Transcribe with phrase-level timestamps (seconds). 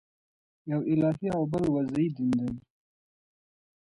[0.71, 2.51] یو الهي او بل وضعي دین دئ.